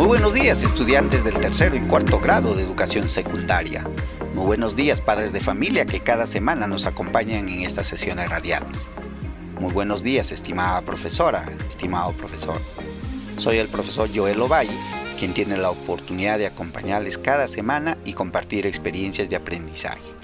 Muy 0.00 0.08
buenos 0.08 0.32
días 0.32 0.62
estudiantes 0.62 1.24
del 1.24 1.34
tercero 1.34 1.76
y 1.76 1.80
cuarto 1.80 2.18
grado 2.20 2.54
de 2.54 2.62
educación 2.62 3.06
secundaria. 3.06 3.84
Muy 4.34 4.46
buenos 4.46 4.74
días 4.74 5.02
padres 5.02 5.30
de 5.30 5.42
familia 5.42 5.84
que 5.84 6.00
cada 6.00 6.24
semana 6.24 6.66
nos 6.66 6.86
acompañan 6.86 7.50
en 7.50 7.60
estas 7.64 7.88
sesiones 7.88 8.30
radiales. 8.30 8.88
Muy 9.60 9.70
buenos 9.70 10.02
días 10.02 10.32
estimada 10.32 10.80
profesora, 10.80 11.46
estimado 11.68 12.14
profesor. 12.14 12.58
Soy 13.36 13.58
el 13.58 13.68
profesor 13.68 14.08
Joel 14.12 14.40
Ovalle, 14.40 14.72
quien 15.18 15.34
tiene 15.34 15.58
la 15.58 15.68
oportunidad 15.68 16.38
de 16.38 16.46
acompañarles 16.46 17.18
cada 17.18 17.46
semana 17.46 17.98
y 18.06 18.14
compartir 18.14 18.66
experiencias 18.66 19.28
de 19.28 19.36
aprendizaje. 19.36 20.14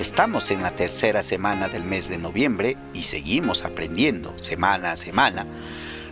Estamos 0.00 0.50
en 0.50 0.60
la 0.60 0.72
tercera 0.72 1.22
semana 1.22 1.68
del 1.68 1.84
mes 1.84 2.08
de 2.08 2.18
noviembre 2.18 2.76
y 2.94 3.04
seguimos 3.04 3.64
aprendiendo 3.64 4.36
semana 4.38 4.90
a 4.90 4.96
semana 4.96 5.46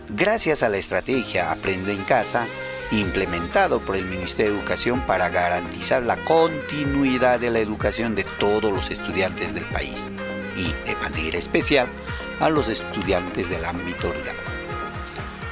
gracias 0.09 0.63
a 0.63 0.69
la 0.69 0.77
estrategia 0.77 1.51
Aprende 1.51 1.91
en 1.91 2.03
Casa 2.05 2.47
implementado 2.91 3.79
por 3.79 3.95
el 3.95 4.05
Ministerio 4.05 4.53
de 4.53 4.59
Educación 4.59 5.01
para 5.01 5.29
garantizar 5.29 6.03
la 6.03 6.17
continuidad 6.23 7.39
de 7.39 7.49
la 7.49 7.59
educación 7.59 8.15
de 8.15 8.23
todos 8.23 8.71
los 8.71 8.91
estudiantes 8.91 9.53
del 9.53 9.65
país 9.65 10.09
y 10.55 10.71
de 10.87 10.95
manera 10.95 11.37
especial 11.37 11.87
a 12.39 12.49
los 12.49 12.67
estudiantes 12.67 13.49
del 13.49 13.65
ámbito 13.65 14.11
rural. 14.11 14.35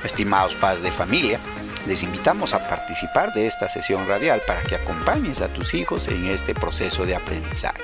Estimados 0.04 0.56
padres 0.56 0.84
de 0.84 0.92
familia, 0.92 1.40
les 1.88 2.04
invitamos 2.04 2.54
a 2.54 2.68
participar 2.68 3.34
de 3.34 3.48
esta 3.48 3.70
sesión 3.70 4.08
radial 4.08 4.42
para 4.48 4.62
que 4.62 4.76
acompañes 4.76 5.42
a 5.42 5.50
tus 5.50 5.74
hijos 5.74 6.08
en 6.08 6.26
este 6.28 6.54
proceso 6.56 7.06
de 7.06 7.16
aprendizaje. 7.16 7.82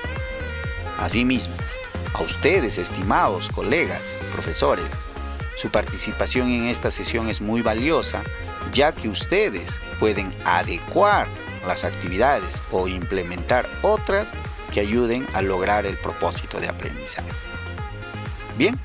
Asimismo, 0.98 1.54
a 2.14 2.22
ustedes, 2.22 2.78
estimados 2.78 3.48
colegas, 3.48 4.12
profesores, 4.32 4.84
su 5.56 5.70
participación 5.70 6.50
en 6.50 6.64
esta 6.64 6.90
sesión 6.90 7.28
es 7.28 7.40
muy 7.40 7.62
valiosa, 7.62 8.22
ya 8.72 8.92
que 8.92 9.08
ustedes 9.08 9.80
pueden 9.98 10.32
adecuar 10.44 11.26
las 11.66 11.84
actividades 11.84 12.62
o 12.70 12.88
implementar 12.88 13.68
otras 13.82 14.34
que 14.72 14.80
ayuden 14.80 15.26
a 15.32 15.42
lograr 15.42 15.86
el 15.86 15.96
propósito 15.96 16.60
de 16.60 16.68
aprendizaje. 16.68 17.28
Bien, 18.56 18.78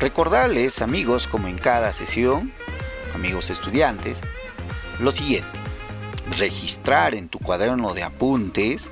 recordarles 0.00 0.82
amigos, 0.82 1.26
como 1.26 1.48
en 1.48 1.58
cada 1.58 1.92
sesión, 1.92 2.52
amigos 3.14 3.50
estudiantes, 3.50 4.20
lo 4.98 5.12
siguiente, 5.12 5.58
registrar 6.38 7.14
en 7.14 7.28
tu 7.28 7.38
cuaderno 7.38 7.94
de 7.94 8.02
apuntes 8.02 8.90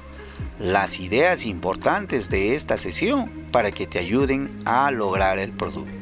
las 0.58 0.98
ideas 0.98 1.44
importantes 1.44 2.28
de 2.30 2.54
esta 2.54 2.78
sesión 2.78 3.28
para 3.52 3.70
que 3.70 3.86
te 3.86 3.98
ayuden 3.98 4.50
a 4.64 4.90
lograr 4.90 5.38
el 5.38 5.52
producto 5.52 5.98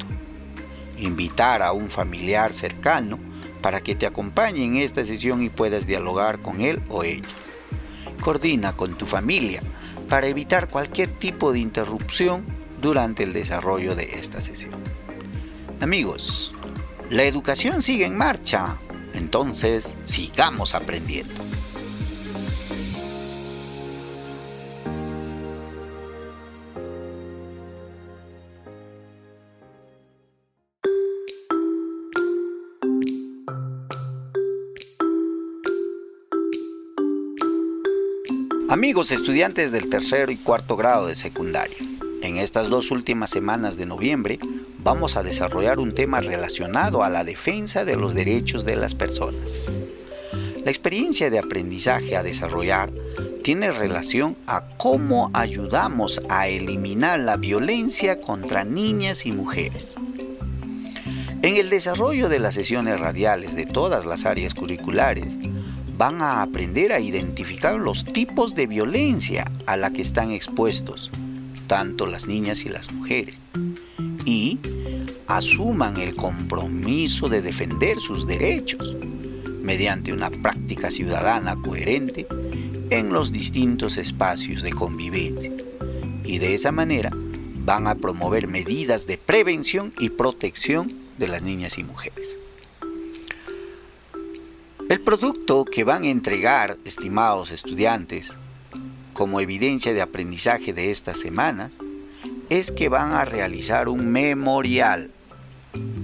invitar 0.97 1.61
a 1.61 1.71
un 1.71 1.89
familiar 1.89 2.53
cercano 2.53 3.19
para 3.61 3.81
que 3.81 3.95
te 3.95 4.05
acompañe 4.05 4.63
en 4.63 4.77
esta 4.77 5.03
sesión 5.05 5.43
y 5.43 5.49
puedas 5.49 5.85
dialogar 5.85 6.39
con 6.39 6.61
él 6.61 6.81
o 6.89 7.03
ella. 7.03 7.27
Coordina 8.21 8.73
con 8.73 8.95
tu 8.95 9.05
familia 9.05 9.61
para 10.09 10.27
evitar 10.27 10.69
cualquier 10.69 11.09
tipo 11.09 11.51
de 11.51 11.59
interrupción 11.59 12.45
durante 12.81 13.23
el 13.23 13.33
desarrollo 13.33 13.95
de 13.95 14.19
esta 14.19 14.41
sesión. 14.41 14.71
Amigos, 15.81 16.53
la 17.09 17.23
educación 17.23 17.81
sigue 17.81 18.05
en 18.05 18.15
marcha, 18.15 18.77
entonces 19.13 19.95
sigamos 20.05 20.75
aprendiendo. 20.75 21.33
Amigos 38.69 39.13
estudiantes 39.13 39.71
del 39.71 39.87
tercero 39.87 40.29
y 40.29 40.35
cuarto 40.35 40.75
grado 40.75 41.07
de 41.07 41.15
secundaria, 41.15 41.77
en 42.21 42.35
estas 42.35 42.67
dos 42.67 42.91
últimas 42.91 43.29
semanas 43.29 43.77
de 43.77 43.85
noviembre 43.85 44.39
vamos 44.79 45.15
a 45.15 45.23
desarrollar 45.23 45.79
un 45.79 45.93
tema 45.93 46.19
relacionado 46.19 47.01
a 47.01 47.07
la 47.07 47.23
defensa 47.23 47.85
de 47.85 47.95
los 47.95 48.13
derechos 48.13 48.65
de 48.65 48.75
las 48.75 48.93
personas. 48.93 49.53
La 50.65 50.69
experiencia 50.69 51.29
de 51.29 51.39
aprendizaje 51.39 52.17
a 52.17 52.23
desarrollar 52.23 52.91
tiene 53.41 53.71
relación 53.71 54.35
a 54.47 54.67
cómo 54.75 55.31
ayudamos 55.33 56.21
a 56.27 56.49
eliminar 56.49 57.21
la 57.21 57.37
violencia 57.37 58.19
contra 58.19 58.65
niñas 58.65 59.25
y 59.25 59.31
mujeres. 59.31 59.95
En 61.41 61.55
el 61.55 61.69
desarrollo 61.69 62.27
de 62.27 62.39
las 62.39 62.55
sesiones 62.55 62.99
radiales 62.99 63.55
de 63.55 63.65
todas 63.65 64.05
las 64.05 64.25
áreas 64.25 64.53
curriculares, 64.53 65.37
van 65.97 66.21
a 66.21 66.43
aprender 66.43 66.93
a 66.93 66.99
identificar 66.99 67.79
los 67.79 68.05
tipos 68.05 68.53
de 68.53 68.67
violencia 68.67 69.51
a 69.65 69.75
la 69.77 69.89
que 69.89 70.03
están 70.03 70.31
expuestos, 70.31 71.09
tanto 71.65 72.05
las 72.05 72.27
niñas 72.27 72.65
y 72.65 72.69
las 72.69 72.91
mujeres, 72.91 73.43
y 74.23 74.59
asuman 75.25 75.97
el 75.97 76.15
compromiso 76.15 77.29
de 77.29 77.41
defender 77.41 77.97
sus 77.97 78.27
derechos 78.27 78.95
mediante 79.63 80.13
una 80.13 80.29
práctica 80.29 80.91
ciudadana 80.91 81.55
coherente 81.55 82.27
en 82.91 83.11
los 83.11 83.31
distintos 83.31 83.97
espacios 83.97 84.61
de 84.61 84.71
convivencia. 84.71 85.51
Y 86.23 86.37
de 86.37 86.53
esa 86.53 86.71
manera 86.71 87.11
van 87.65 87.87
a 87.87 87.95
promover 87.95 88.47
medidas 88.47 89.07
de 89.07 89.17
prevención 89.17 89.93
y 89.99 90.09
protección 90.09 90.93
de 91.17 91.27
las 91.27 91.43
niñas 91.43 91.77
y 91.79 91.83
mujeres. 91.83 92.37
El 94.89 95.01
producto 95.01 95.65
que 95.65 95.83
van 95.83 96.03
a 96.03 96.09
entregar, 96.09 96.77
estimados 96.85 97.51
estudiantes, 97.51 98.37
como 99.11 99.41
evidencia 99.41 99.93
de 99.93 100.01
aprendizaje 100.01 100.71
de 100.71 100.91
estas 100.91 101.19
semanas, 101.19 101.75
es 102.49 102.71
que 102.71 102.87
van 102.87 103.11
a 103.11 103.25
realizar 103.25 103.89
un 103.89 104.07
memorial 104.07 105.11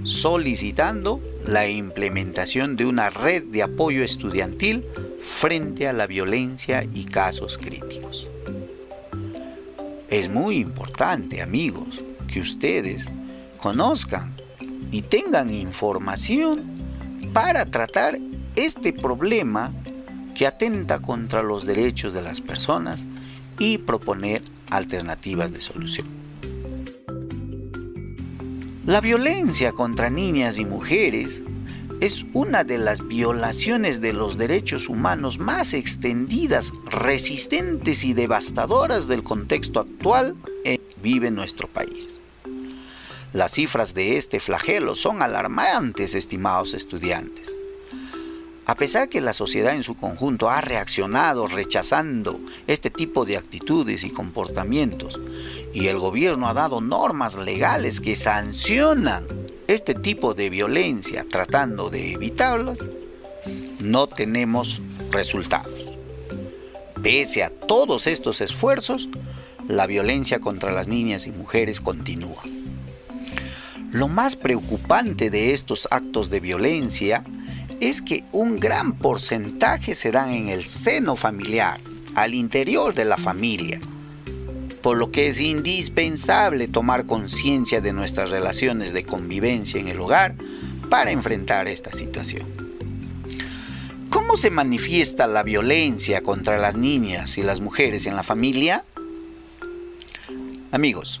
solicitando 0.02 1.22
la 1.46 1.66
implementación 1.66 2.76
de 2.76 2.84
una 2.84 3.08
red 3.08 3.44
de 3.44 3.62
apoyo 3.62 4.04
estudiantil 4.04 4.84
frente 5.22 5.88
a 5.88 5.94
la 5.94 6.06
violencia 6.06 6.86
y 6.92 7.06
casos 7.06 7.56
críticos. 7.56 8.28
Es 10.10 10.28
muy 10.28 10.58
importante, 10.58 11.40
amigos, 11.40 12.04
que 12.30 12.40
ustedes 12.40 13.08
conozcan 13.62 14.34
y 14.90 15.00
tengan 15.00 15.54
información 15.54 16.62
para 17.32 17.64
tratar 17.64 18.18
este 18.56 18.92
problema 18.92 19.72
que 20.34 20.46
atenta 20.46 21.00
contra 21.00 21.42
los 21.42 21.64
derechos 21.64 22.12
de 22.12 22.22
las 22.22 22.40
personas 22.40 23.04
y 23.58 23.78
proponer 23.78 24.42
alternativas 24.70 25.52
de 25.52 25.60
solución. 25.60 26.06
La 28.84 29.00
violencia 29.00 29.72
contra 29.72 30.10
niñas 30.10 30.58
y 30.58 30.64
mujeres 30.64 31.42
es 32.00 32.26
una 32.34 32.64
de 32.64 32.76
las 32.76 33.06
violaciones 33.06 34.00
de 34.00 34.12
los 34.12 34.36
derechos 34.36 34.88
humanos 34.88 35.38
más 35.38 35.72
extendidas, 35.72 36.72
resistentes 36.84 38.04
y 38.04 38.12
devastadoras 38.12 39.08
del 39.08 39.22
contexto 39.22 39.80
actual 39.80 40.36
en 40.64 40.76
que 40.76 40.96
vive 41.02 41.30
nuestro 41.30 41.66
país. 41.66 42.20
Las 43.32 43.52
cifras 43.52 43.94
de 43.94 44.18
este 44.18 44.38
flagelo 44.38 44.94
son 44.94 45.22
alarmantes, 45.22 46.14
estimados 46.14 46.74
estudiantes. 46.74 47.56
A 48.66 48.74
pesar 48.76 49.10
que 49.10 49.20
la 49.20 49.34
sociedad 49.34 49.74
en 49.74 49.82
su 49.82 49.94
conjunto 49.94 50.48
ha 50.48 50.62
reaccionado 50.62 51.46
rechazando 51.46 52.40
este 52.66 52.88
tipo 52.88 53.26
de 53.26 53.36
actitudes 53.36 54.04
y 54.04 54.10
comportamientos, 54.10 55.20
y 55.74 55.88
el 55.88 55.98
gobierno 55.98 56.48
ha 56.48 56.54
dado 56.54 56.80
normas 56.80 57.36
legales 57.36 58.00
que 58.00 58.16
sancionan 58.16 59.26
este 59.66 59.94
tipo 59.94 60.32
de 60.32 60.48
violencia 60.48 61.26
tratando 61.28 61.90
de 61.90 62.12
evitarlas, 62.12 62.80
no 63.80 64.06
tenemos 64.06 64.80
resultados. 65.10 65.92
Pese 67.02 67.42
a 67.42 67.50
todos 67.50 68.06
estos 68.06 68.40
esfuerzos, 68.40 69.10
la 69.68 69.86
violencia 69.86 70.40
contra 70.40 70.72
las 70.72 70.88
niñas 70.88 71.26
y 71.26 71.32
mujeres 71.32 71.82
continúa. 71.82 72.42
Lo 73.92 74.08
más 74.08 74.36
preocupante 74.36 75.28
de 75.28 75.52
estos 75.52 75.86
actos 75.90 76.30
de 76.30 76.40
violencia 76.40 77.24
es 77.80 78.02
que 78.02 78.24
un 78.32 78.58
gran 78.58 78.94
porcentaje 78.94 79.94
se 79.94 80.10
dan 80.10 80.30
en 80.30 80.48
el 80.48 80.66
seno 80.66 81.16
familiar, 81.16 81.80
al 82.14 82.34
interior 82.34 82.94
de 82.94 83.04
la 83.04 83.16
familia, 83.16 83.80
por 84.82 84.96
lo 84.96 85.10
que 85.10 85.28
es 85.28 85.40
indispensable 85.40 86.68
tomar 86.68 87.06
conciencia 87.06 87.80
de 87.80 87.92
nuestras 87.92 88.30
relaciones 88.30 88.92
de 88.92 89.04
convivencia 89.04 89.80
en 89.80 89.88
el 89.88 90.00
hogar 90.00 90.34
para 90.90 91.10
enfrentar 91.10 91.68
esta 91.68 91.92
situación. 91.92 92.46
¿Cómo 94.10 94.36
se 94.36 94.50
manifiesta 94.50 95.26
la 95.26 95.42
violencia 95.42 96.20
contra 96.20 96.58
las 96.58 96.76
niñas 96.76 97.36
y 97.36 97.42
las 97.42 97.60
mujeres 97.60 98.06
en 98.06 98.14
la 98.14 98.22
familia? 98.22 98.84
Amigos, 100.70 101.20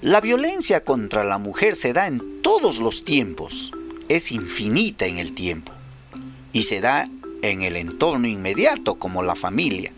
la 0.00 0.20
violencia 0.20 0.84
contra 0.84 1.24
la 1.24 1.38
mujer 1.38 1.76
se 1.76 1.92
da 1.92 2.06
en 2.06 2.42
todos 2.42 2.78
los 2.78 3.04
tiempos, 3.04 3.72
es 4.10 4.32
infinita 4.32 5.06
en 5.06 5.18
el 5.18 5.32
tiempo 5.32 5.72
y 6.52 6.64
se 6.64 6.80
da 6.80 7.08
en 7.42 7.62
el 7.62 7.76
entorno 7.76 8.26
inmediato 8.26 8.96
como 8.96 9.22
la 9.22 9.36
familia. 9.36 9.92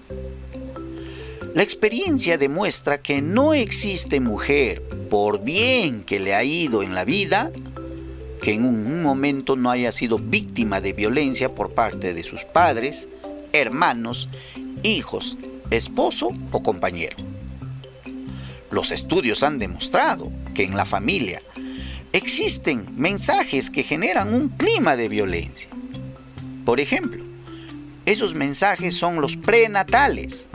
La 1.55 1.63
experiencia 1.63 2.37
demuestra 2.37 3.01
que 3.01 3.23
no 3.23 3.55
existe 3.55 4.21
mujer, 4.21 4.83
por 5.09 5.43
bien 5.43 6.05
que 6.05 6.21
le 6.21 6.35
ha 6.35 6.45
ido 6.45 6.83
en 6.83 6.95
la 6.95 7.07
vida, 7.07 7.51
que 8.43 8.53
en 8.53 8.67
un 8.67 9.03
momento 9.03 9.57
no 9.57 9.71
haya 9.71 9.91
sido 9.93 10.19
víctima 10.19 10.83
de 10.83 10.93
violencia 10.93 11.49
por 11.49 11.71
parte 11.71 12.13
de 12.13 12.23
sus 12.23 12.45
padres, 12.45 13.09
hermanos, 13.55 14.29
hijos, 14.83 15.39
esposo 15.71 16.33
o 16.51 16.63
compañero. 16.63 17.17
Los 18.71 18.93
estudios 18.93 19.43
han 19.43 19.59
demostrado 19.59 20.31
que 20.55 20.65
en 20.65 20.77
la 20.77 20.85
familia 20.85 21.41
existen 22.13 22.87
mensajes 22.97 23.71
que 23.71 23.83
generan 23.83 24.35
un 24.35 24.49
clima 24.51 24.97
de 24.97 25.09
violencia. 25.09 25.69
Por 26.65 26.79
ejemplo, 26.79 27.25
esos 28.05 28.35
mensajes 28.35 28.95
son 28.95 29.21
los 29.21 29.37
prenatales, 29.37 30.47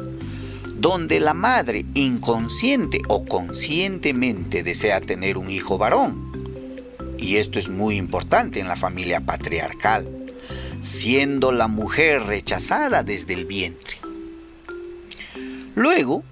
donde 0.75 1.19
la 1.19 1.33
madre 1.33 1.85
inconsciente 1.95 2.99
o 3.07 3.25
conscientemente 3.25 4.61
desea 4.61 5.01
tener 5.01 5.37
un 5.37 5.49
hijo 5.49 5.77
varón. 5.77 6.31
Y 7.17 7.37
esto 7.37 7.57
es 7.57 7.69
muy 7.69 7.97
importante 7.97 8.59
en 8.59 8.67
la 8.67 8.75
familia 8.75 9.21
patriarcal, 9.21 10.07
siendo 10.79 11.51
la 11.51 11.67
mujer 11.67 12.23
rechazada 12.23 13.01
desde 13.01 13.33
el 13.33 13.45
vientre. 13.45 13.97
Luego, 15.73 16.23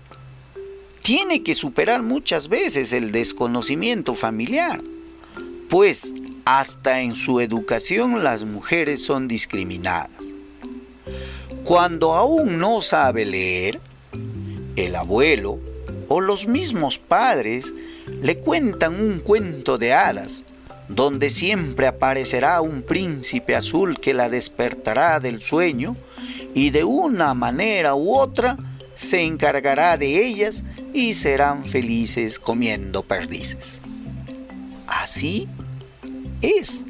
tiene 1.01 1.41
que 1.41 1.55
superar 1.55 2.03
muchas 2.03 2.47
veces 2.47 2.93
el 2.93 3.11
desconocimiento 3.11 4.13
familiar 4.13 4.81
pues 5.69 6.15
hasta 6.45 7.01
en 7.01 7.15
su 7.15 7.39
educación 7.39 8.23
las 8.23 8.45
mujeres 8.45 9.03
son 9.03 9.27
discriminadas. 9.27 10.09
Cuando 11.63 12.13
aún 12.13 12.59
no 12.59 12.81
sabe 12.81 13.25
leer, 13.25 13.79
el 14.75 14.95
abuelo 14.95 15.59
o 16.07 16.21
los 16.21 16.47
mismos 16.47 16.99
padres 16.99 17.73
le 18.21 18.37
cuentan 18.37 18.99
un 18.99 19.19
cuento 19.19 19.77
de 19.77 19.93
hadas, 19.93 20.43
donde 20.87 21.31
siempre 21.31 21.87
aparecerá 21.87 22.61
un 22.61 22.83
príncipe 22.83 23.55
azul 23.55 23.99
que 23.99 24.13
la 24.13 24.29
despertará 24.29 25.19
del 25.19 25.41
sueño 25.41 25.95
y 26.53 26.69
de 26.69 26.83
una 26.83 27.33
manera 27.33 27.95
u 27.95 28.15
otra 28.15 28.57
se 28.93 29.23
encargará 29.23 29.97
de 29.97 30.25
ellas 30.25 30.63
y 30.93 31.15
serán 31.15 31.65
felices 31.65 32.39
comiendo 32.39 33.01
perdices. 33.01 33.79
Así 34.87 35.47
es 36.41 36.83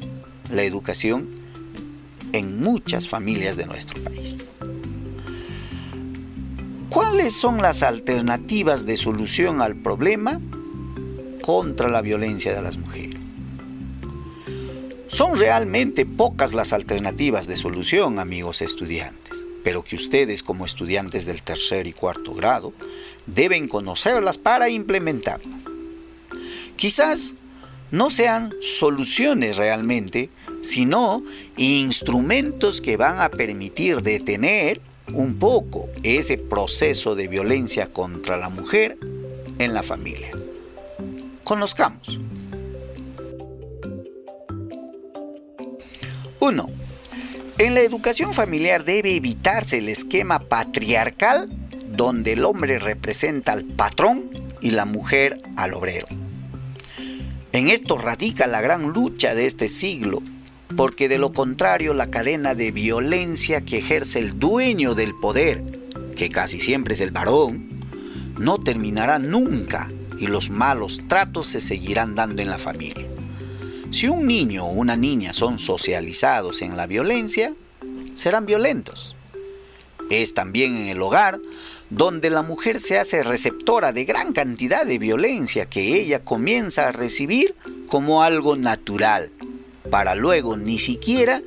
la 0.50 0.62
educación 0.62 1.28
en 2.32 2.60
muchas 2.60 3.08
familias 3.08 3.56
de 3.56 3.66
nuestro 3.66 4.02
país. 4.02 4.44
¿Cuáles 6.90 7.34
son 7.34 7.58
las 7.58 7.82
alternativas 7.82 8.86
de 8.86 8.96
solución 8.96 9.60
al 9.60 9.76
problema 9.76 10.40
contra 11.42 11.88
la 11.88 12.00
violencia 12.00 12.54
de 12.54 12.62
las 12.62 12.78
mujeres? 12.78 13.34
Son 15.08 15.36
realmente 15.36 16.04
pocas 16.04 16.52
las 16.52 16.72
alternativas 16.72 17.46
de 17.46 17.56
solución, 17.56 18.18
amigos 18.18 18.60
estudiantes, 18.60 19.34
pero 19.64 19.82
que 19.82 19.96
ustedes 19.96 20.42
como 20.42 20.64
estudiantes 20.64 21.24
del 21.26 21.42
tercer 21.42 21.86
y 21.86 21.92
cuarto 21.92 22.34
grado 22.34 22.72
deben 23.26 23.68
conocerlas 23.68 24.36
para 24.36 24.68
implementarlas. 24.68 25.62
Quizás 26.76 27.34
no 27.90 28.10
sean 28.10 28.54
soluciones 28.60 29.56
realmente, 29.56 30.30
sino 30.62 31.22
instrumentos 31.56 32.80
que 32.80 32.96
van 32.96 33.20
a 33.20 33.30
permitir 33.30 34.02
detener 34.02 34.80
un 35.12 35.38
poco 35.38 35.88
ese 36.02 36.36
proceso 36.36 37.14
de 37.14 37.28
violencia 37.28 37.86
contra 37.92 38.36
la 38.36 38.48
mujer 38.48 38.98
en 39.58 39.72
la 39.74 39.82
familia. 39.82 40.30
Conozcamos. 41.44 42.20
1. 46.40 46.70
En 47.58 47.74
la 47.74 47.80
educación 47.80 48.34
familiar 48.34 48.84
debe 48.84 49.14
evitarse 49.14 49.78
el 49.78 49.88
esquema 49.88 50.40
patriarcal 50.40 51.48
donde 51.88 52.32
el 52.32 52.44
hombre 52.44 52.78
representa 52.78 53.52
al 53.52 53.64
patrón 53.64 54.30
y 54.60 54.70
la 54.70 54.84
mujer 54.84 55.38
al 55.56 55.72
obrero. 55.72 56.06
En 57.52 57.68
esto 57.68 57.96
radica 57.96 58.46
la 58.46 58.60
gran 58.60 58.92
lucha 58.92 59.34
de 59.34 59.46
este 59.46 59.68
siglo, 59.68 60.22
porque 60.76 61.08
de 61.08 61.18
lo 61.18 61.32
contrario 61.32 61.94
la 61.94 62.10
cadena 62.10 62.54
de 62.54 62.70
violencia 62.70 63.62
que 63.62 63.78
ejerce 63.78 64.18
el 64.18 64.38
dueño 64.38 64.94
del 64.94 65.14
poder, 65.14 65.62
que 66.16 66.28
casi 66.28 66.60
siempre 66.60 66.94
es 66.94 67.00
el 67.00 67.12
varón, 67.12 67.68
no 68.38 68.58
terminará 68.58 69.18
nunca 69.18 69.88
y 70.18 70.26
los 70.26 70.50
malos 70.50 71.00
tratos 71.08 71.46
se 71.46 71.60
seguirán 71.60 72.14
dando 72.14 72.42
en 72.42 72.50
la 72.50 72.58
familia. 72.58 73.06
Si 73.90 74.08
un 74.08 74.26
niño 74.26 74.66
o 74.66 74.72
una 74.72 74.96
niña 74.96 75.32
son 75.32 75.58
socializados 75.58 76.62
en 76.62 76.76
la 76.76 76.86
violencia, 76.86 77.54
serán 78.14 78.44
violentos. 78.44 79.16
Es 80.10 80.34
también 80.34 80.76
en 80.76 80.88
el 80.88 81.00
hogar 81.00 81.40
donde 81.90 82.30
la 82.30 82.42
mujer 82.42 82.80
se 82.80 82.98
hace 82.98 83.22
receptora 83.22 83.92
de 83.92 84.04
gran 84.04 84.32
cantidad 84.32 84.84
de 84.84 84.98
violencia 84.98 85.66
que 85.66 85.94
ella 85.94 86.20
comienza 86.20 86.88
a 86.88 86.92
recibir 86.92 87.54
como 87.88 88.22
algo 88.22 88.56
natural, 88.56 89.30
para 89.90 90.14
luego 90.14 90.56
ni 90.56 90.78
siquiera 90.78 91.42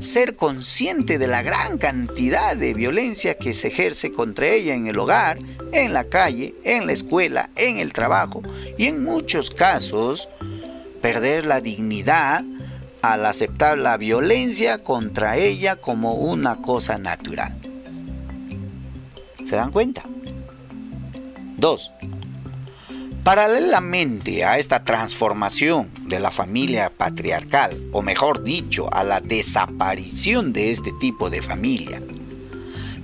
ser 0.00 0.34
consciente 0.34 1.18
de 1.18 1.28
la 1.28 1.42
gran 1.42 1.78
cantidad 1.78 2.56
de 2.56 2.74
violencia 2.74 3.38
que 3.38 3.54
se 3.54 3.68
ejerce 3.68 4.12
contra 4.12 4.48
ella 4.48 4.74
en 4.74 4.86
el 4.86 4.98
hogar, 4.98 5.38
en 5.72 5.92
la 5.92 6.04
calle, 6.04 6.54
en 6.64 6.86
la 6.86 6.92
escuela, 6.92 7.50
en 7.56 7.78
el 7.78 7.92
trabajo 7.92 8.42
y 8.76 8.86
en 8.86 9.04
muchos 9.04 9.50
casos 9.50 10.28
perder 11.00 11.46
la 11.46 11.60
dignidad 11.60 12.44
al 13.02 13.26
aceptar 13.26 13.78
la 13.78 13.96
violencia 13.96 14.82
contra 14.82 15.36
ella 15.36 15.76
como 15.76 16.14
una 16.14 16.62
cosa 16.62 16.98
natural. 16.98 17.73
¿Se 19.44 19.56
dan 19.56 19.70
cuenta? 19.70 20.04
2. 21.58 21.92
Paralelamente 23.22 24.44
a 24.44 24.58
esta 24.58 24.84
transformación 24.84 25.90
de 26.02 26.20
la 26.20 26.30
familia 26.30 26.90
patriarcal, 26.90 27.88
o 27.92 28.02
mejor 28.02 28.42
dicho, 28.42 28.92
a 28.92 29.02
la 29.02 29.20
desaparición 29.20 30.52
de 30.52 30.72
este 30.72 30.92
tipo 30.92 31.30
de 31.30 31.40
familia, 31.40 32.02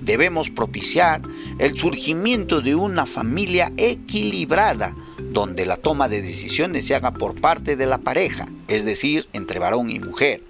debemos 0.02 0.50
propiciar 0.50 1.23
el 1.59 1.76
surgimiento 1.76 2.61
de 2.61 2.75
una 2.75 3.06
familia 3.06 3.73
equilibrada, 3.76 4.94
donde 5.18 5.64
la 5.64 5.76
toma 5.76 6.09
de 6.09 6.20
decisiones 6.20 6.87
se 6.87 6.94
haga 6.94 7.12
por 7.12 7.40
parte 7.40 7.76
de 7.76 7.87
la 7.87 7.99
pareja, 7.99 8.47
es 8.68 8.85
decir, 8.85 9.26
entre 9.32 9.59
varón 9.59 9.90
y 9.90 10.00
mujer, 10.00 10.42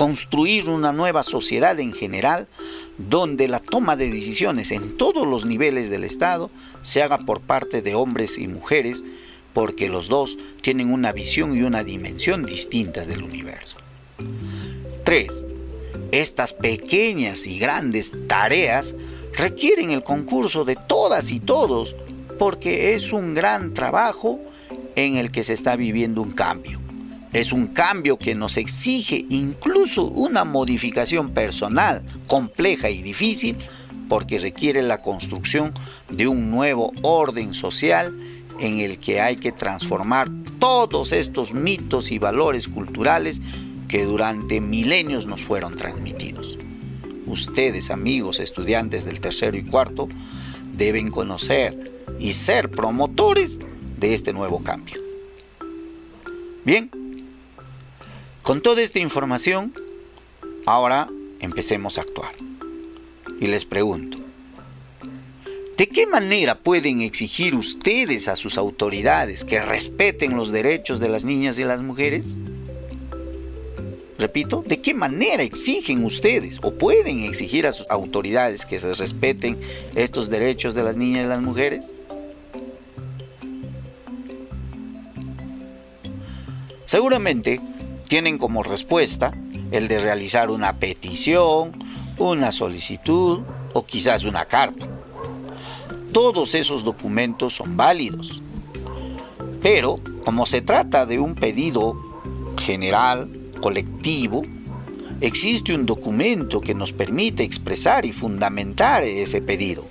construir 0.00 0.70
una 0.70 0.94
nueva 0.94 1.22
sociedad 1.22 1.78
en 1.78 1.92
general 1.92 2.48
donde 2.96 3.48
la 3.48 3.58
toma 3.60 3.96
de 3.96 4.10
decisiones 4.10 4.70
en 4.70 4.96
todos 4.96 5.26
los 5.26 5.44
niveles 5.44 5.90
del 5.90 6.04
Estado 6.04 6.50
se 6.80 7.02
haga 7.02 7.18
por 7.18 7.42
parte 7.42 7.82
de 7.82 7.94
hombres 7.94 8.38
y 8.38 8.48
mujeres 8.48 9.04
porque 9.52 9.90
los 9.90 10.08
dos 10.08 10.38
tienen 10.62 10.90
una 10.90 11.12
visión 11.12 11.54
y 11.54 11.64
una 11.64 11.84
dimensión 11.84 12.44
distintas 12.44 13.08
del 13.08 13.22
universo. 13.22 13.76
3. 15.04 15.44
Estas 16.12 16.54
pequeñas 16.54 17.46
y 17.46 17.58
grandes 17.58 18.14
tareas 18.26 18.94
requieren 19.34 19.90
el 19.90 20.02
concurso 20.02 20.64
de 20.64 20.76
todas 20.76 21.30
y 21.30 21.40
todos 21.40 21.94
porque 22.38 22.94
es 22.94 23.12
un 23.12 23.34
gran 23.34 23.74
trabajo 23.74 24.40
en 24.96 25.16
el 25.16 25.30
que 25.30 25.42
se 25.42 25.52
está 25.52 25.76
viviendo 25.76 26.22
un 26.22 26.32
cambio. 26.32 26.79
Es 27.32 27.52
un 27.52 27.68
cambio 27.68 28.18
que 28.18 28.34
nos 28.34 28.56
exige 28.56 29.24
incluso 29.30 30.04
una 30.04 30.44
modificación 30.44 31.30
personal 31.30 32.02
compleja 32.26 32.90
y 32.90 33.02
difícil 33.02 33.56
porque 34.08 34.38
requiere 34.38 34.82
la 34.82 35.00
construcción 35.00 35.72
de 36.08 36.26
un 36.26 36.50
nuevo 36.50 36.92
orden 37.02 37.54
social 37.54 38.12
en 38.58 38.80
el 38.80 38.98
que 38.98 39.20
hay 39.20 39.36
que 39.36 39.52
transformar 39.52 40.28
todos 40.58 41.12
estos 41.12 41.54
mitos 41.54 42.10
y 42.10 42.18
valores 42.18 42.66
culturales 42.66 43.40
que 43.86 44.04
durante 44.04 44.60
milenios 44.60 45.26
nos 45.26 45.42
fueron 45.42 45.76
transmitidos. 45.76 46.58
Ustedes, 47.26 47.90
amigos 47.90 48.40
estudiantes 48.40 49.04
del 49.04 49.20
tercero 49.20 49.56
y 49.56 49.62
cuarto, 49.62 50.08
deben 50.72 51.08
conocer 51.08 51.92
y 52.18 52.32
ser 52.32 52.70
promotores 52.70 53.60
de 53.98 54.14
este 54.14 54.32
nuevo 54.32 54.64
cambio. 54.64 54.96
Bien, 56.64 56.90
con 58.50 58.62
toda 58.62 58.82
esta 58.82 58.98
información, 58.98 59.72
ahora 60.66 61.08
empecemos 61.38 61.98
a 61.98 62.00
actuar. 62.00 62.32
Y 63.40 63.46
les 63.46 63.64
pregunto, 63.64 64.18
¿de 65.76 65.86
qué 65.86 66.08
manera 66.08 66.58
pueden 66.58 67.00
exigir 67.00 67.54
ustedes 67.54 68.26
a 68.26 68.34
sus 68.34 68.58
autoridades 68.58 69.44
que 69.44 69.62
respeten 69.62 70.36
los 70.36 70.50
derechos 70.50 70.98
de 70.98 71.08
las 71.08 71.24
niñas 71.24 71.60
y 71.60 71.62
las 71.62 71.80
mujeres? 71.80 72.34
Repito, 74.18 74.64
¿de 74.66 74.80
qué 74.80 74.94
manera 74.94 75.44
exigen 75.44 76.04
ustedes 76.04 76.58
o 76.60 76.72
pueden 76.72 77.22
exigir 77.22 77.68
a 77.68 77.72
sus 77.72 77.88
autoridades 77.88 78.66
que 78.66 78.80
se 78.80 78.92
respeten 78.94 79.60
estos 79.94 80.28
derechos 80.28 80.74
de 80.74 80.82
las 80.82 80.96
niñas 80.96 81.26
y 81.26 81.28
las 81.28 81.40
mujeres? 81.40 81.92
Seguramente 86.84 87.60
tienen 88.10 88.38
como 88.38 88.64
respuesta 88.64 89.32
el 89.70 89.86
de 89.86 90.00
realizar 90.00 90.50
una 90.50 90.80
petición, 90.80 91.70
una 92.18 92.50
solicitud 92.50 93.38
o 93.72 93.86
quizás 93.86 94.24
una 94.24 94.46
carta. 94.46 94.84
Todos 96.10 96.56
esos 96.56 96.82
documentos 96.82 97.54
son 97.54 97.76
válidos. 97.76 98.42
Pero 99.62 100.00
como 100.24 100.44
se 100.44 100.60
trata 100.60 101.06
de 101.06 101.20
un 101.20 101.36
pedido 101.36 101.94
general, 102.58 103.30
colectivo, 103.62 104.42
existe 105.20 105.72
un 105.72 105.86
documento 105.86 106.60
que 106.60 106.74
nos 106.74 106.92
permite 106.92 107.44
expresar 107.44 108.04
y 108.04 108.12
fundamentar 108.12 109.04
ese 109.04 109.40
pedido 109.40 109.86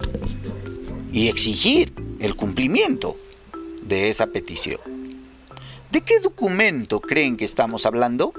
y 1.14 1.30
exigir 1.30 1.94
el 2.20 2.36
cumplimiento 2.36 3.16
de 3.82 4.10
esa 4.10 4.28
petición. 4.28 4.99
¿De 5.92 6.02
qué 6.02 6.20
documento 6.20 7.02
creen 7.02 7.36
que 7.36 7.46
estamos 7.46 7.88
hablando? 7.88 8.32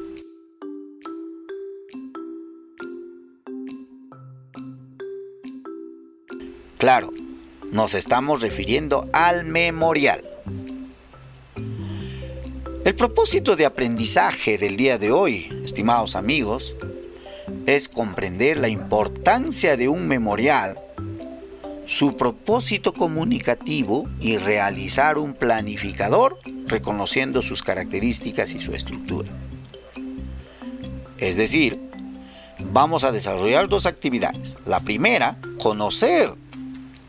Claro, 6.78 7.12
nos 7.72 7.94
estamos 7.94 8.40
refiriendo 8.40 9.08
al 9.12 9.46
memorial. 9.46 10.22
El 12.84 12.94
propósito 12.94 13.56
de 13.56 13.66
aprendizaje 13.66 14.56
del 14.56 14.76
día 14.76 14.96
de 14.96 15.10
hoy, 15.10 15.50
estimados 15.64 16.14
amigos, 16.14 16.76
es 17.66 17.88
comprender 17.88 18.60
la 18.60 18.68
importancia 18.68 19.76
de 19.76 19.88
un 19.88 20.06
memorial, 20.06 20.78
su 21.84 22.16
propósito 22.16 22.92
comunicativo 22.92 24.08
y 24.20 24.38
realizar 24.38 25.18
un 25.18 25.34
planificador 25.34 26.38
reconociendo 26.70 27.42
sus 27.42 27.62
características 27.62 28.54
y 28.54 28.60
su 28.60 28.74
estructura. 28.74 29.30
Es 31.18 31.36
decir, 31.36 31.78
vamos 32.72 33.04
a 33.04 33.12
desarrollar 33.12 33.68
dos 33.68 33.86
actividades. 33.86 34.56
La 34.64 34.80
primera, 34.80 35.36
conocer 35.58 36.32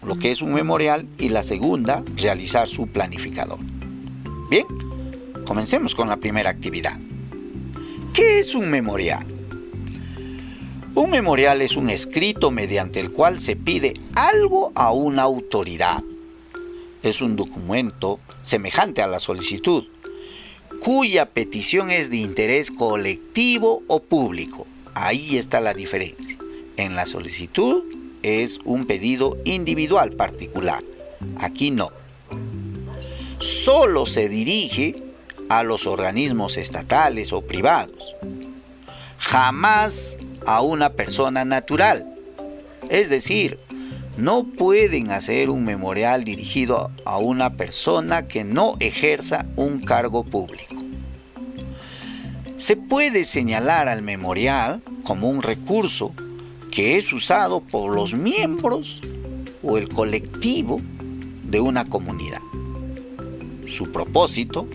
lo 0.04 0.18
que 0.18 0.32
es 0.32 0.42
un 0.42 0.54
memorial 0.54 1.08
y 1.18 1.30
la 1.30 1.44
segunda, 1.44 2.04
realizar 2.18 2.68
su 2.68 2.88
planificador. 2.88 3.60
Bien, 4.50 4.66
comencemos 5.46 5.96
con 5.96 6.10
la 6.10 6.18
primera 6.18 6.50
actividad. 6.50 7.00
¿Qué 8.14 8.40
es 8.40 8.56
un 8.56 8.70
memorial? 8.70 9.26
Un 10.94 11.10
memorial 11.10 11.62
es 11.62 11.78
un 11.78 11.90
escrito 11.90 12.52
mediante 12.52 13.00
el 13.00 13.12
cual 13.12 13.40
se 13.40 13.56
pide 13.56 13.94
algo 14.14 14.74
a 14.76 14.92
una 14.92 15.22
autoridad. 15.22 16.04
Es 17.04 17.22
un 17.22 17.36
documento 17.36 18.20
semejante 18.42 19.02
a 19.02 19.08
la 19.08 19.20
solicitud, 19.20 19.86
cuya 20.82 21.28
petición 21.28 21.90
es 21.90 22.10
de 22.10 22.18
interés 22.18 22.72
colectivo 22.72 23.82
o 23.88 24.02
público. 24.02 24.68
Ahí 24.94 25.38
está 25.38 25.60
la 25.60 25.74
diferencia. 25.74 26.38
En 26.78 26.96
la 26.96 27.06
solicitud 27.06 27.84
es 28.24 28.60
un 28.66 28.86
pedido 28.86 29.38
individual 29.46 30.12
particular. 30.12 30.84
Aquí 31.38 31.72
no. 31.72 31.92
Solo 33.40 34.06
se 34.06 34.30
dirige 34.30 35.02
a 35.50 35.64
los 35.64 35.88
organismos 35.88 36.58
estatales 36.58 37.34
o 37.34 37.42
privados. 37.42 38.16
Jamás 39.18 40.18
a 40.46 40.62
una 40.62 40.94
persona 40.94 41.46
natural. 41.46 42.08
Es 42.90 43.10
decir, 43.10 43.60
no 44.18 44.44
pueden 44.44 45.12
hacer 45.12 45.50
un 45.50 45.64
memorial 45.64 46.24
dirigido 46.24 46.92
a 47.06 47.18
una 47.18 47.54
persona 47.54 48.28
que 48.28 48.44
no 48.44 48.76
ejerza 48.80 49.46
un 49.56 49.80
cargo 49.80 50.24
público. 50.24 50.76
Se 52.58 52.76
puede 52.76 53.26
señalar 53.26 53.88
al 53.88 54.04
memorial 54.04 54.82
como 55.04 55.30
un 55.30 55.42
recurso 55.42 56.14
que 56.70 56.98
es 56.98 57.12
usado 57.12 57.62
por 57.62 57.96
los 57.96 58.14
miembros 58.14 59.02
o 59.64 59.78
el 59.78 59.90
colectivo 59.90 60.82
de 61.44 61.60
una 61.60 61.86
comunidad. 61.86 62.42
Su 63.66 63.92
propósito 63.92 64.68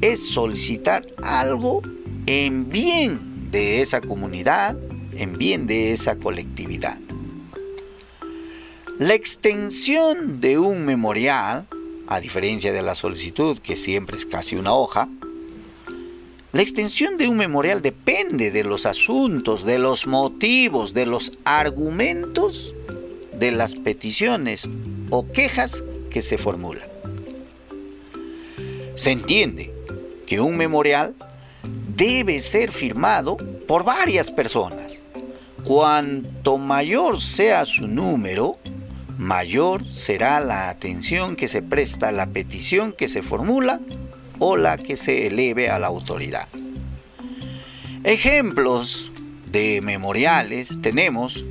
es 0.00 0.28
solicitar 0.28 1.02
algo 1.22 1.82
en 2.26 2.68
bien 2.68 3.50
de 3.50 3.82
esa 3.82 4.00
comunidad, 4.00 4.76
en 5.14 5.36
bien 5.36 5.66
de 5.66 5.92
esa 5.92 6.16
colectividad. 6.16 6.98
La 9.00 9.14
extensión 9.14 10.42
de 10.42 10.58
un 10.58 10.84
memorial, 10.84 11.66
a 12.06 12.20
diferencia 12.20 12.70
de 12.70 12.82
la 12.82 12.94
solicitud, 12.94 13.56
que 13.58 13.78
siempre 13.78 14.18
es 14.18 14.26
casi 14.26 14.56
una 14.56 14.74
hoja, 14.74 15.08
la 16.52 16.60
extensión 16.60 17.16
de 17.16 17.26
un 17.26 17.38
memorial 17.38 17.80
depende 17.80 18.50
de 18.50 18.62
los 18.62 18.84
asuntos, 18.84 19.64
de 19.64 19.78
los 19.78 20.06
motivos, 20.06 20.92
de 20.92 21.06
los 21.06 21.32
argumentos 21.46 22.74
de 23.32 23.52
las 23.52 23.74
peticiones 23.74 24.68
o 25.08 25.26
quejas 25.26 25.82
que 26.10 26.20
se 26.20 26.36
formulan. 26.36 26.90
Se 28.96 29.12
entiende 29.12 29.72
que 30.26 30.40
un 30.40 30.58
memorial 30.58 31.14
debe 31.96 32.42
ser 32.42 32.70
firmado 32.70 33.38
por 33.66 33.82
varias 33.82 34.30
personas. 34.30 35.00
Cuanto 35.64 36.58
mayor 36.58 37.18
sea 37.18 37.64
su 37.64 37.86
número, 37.86 38.59
mayor 39.20 39.84
será 39.84 40.40
la 40.40 40.70
atención 40.70 41.36
que 41.36 41.46
se 41.46 41.60
presta 41.60 42.08
a 42.08 42.12
la 42.12 42.26
petición 42.26 42.94
que 42.94 43.06
se 43.06 43.22
formula 43.22 43.78
o 44.38 44.56
la 44.56 44.78
que 44.78 44.96
se 44.96 45.26
eleve 45.26 45.68
a 45.68 45.78
la 45.78 45.88
autoridad. 45.88 46.48
Ejemplos 48.02 49.12
de 49.52 49.82
memoriales 49.82 50.78
tenemos 50.80 51.44